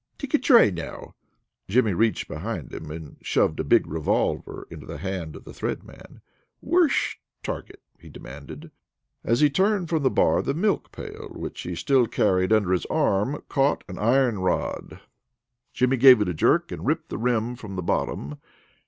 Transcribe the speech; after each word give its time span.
Take 0.17 0.33
a 0.33 0.39
try 0.39 0.71
now." 0.71 1.13
Jimmy 1.67 1.93
reached 1.93 2.27
behind 2.27 2.73
him, 2.73 2.89
and 2.89 3.17
shoved 3.21 3.59
a 3.59 3.63
big 3.63 3.85
revolver 3.85 4.65
into 4.71 4.87
the 4.87 4.97
hand 4.97 5.35
of 5.35 5.43
the 5.43 5.53
Thread 5.53 5.83
Man. 5.83 6.21
"Whersh 6.59 7.17
target?" 7.43 7.83
he 7.99 8.09
demanded. 8.09 8.71
As 9.23 9.41
he 9.41 9.49
turned 9.51 9.89
from 9.89 10.01
the 10.01 10.09
bar, 10.09 10.41
the 10.41 10.55
milk 10.55 10.91
pail 10.91 11.27
which 11.35 11.61
he 11.61 11.75
still 11.75 12.07
carried 12.07 12.51
under 12.51 12.71
his 12.71 12.87
arm 12.87 13.43
caught 13.47 13.83
on 13.87 13.97
an 13.99 14.03
iron 14.03 14.39
rod. 14.39 14.99
Jimmy 15.71 15.97
gave 15.97 16.19
it 16.19 16.29
a 16.29 16.33
jerk, 16.33 16.71
and 16.71 16.83
ripped 16.87 17.09
the 17.09 17.19
rim 17.19 17.55
from 17.55 17.75
the 17.75 17.83
bottom. 17.83 18.39